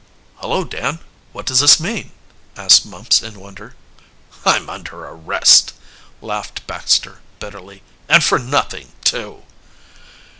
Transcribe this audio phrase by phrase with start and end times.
[0.37, 0.97] "Hullo, Dan,
[1.31, 2.11] what does this mean?"
[2.57, 3.75] asked Mumps in wonder.
[4.43, 5.73] "I'm under arrest,"
[6.21, 7.83] laughed Baxter bitterly.
[8.09, 9.43] "And for nothing, too."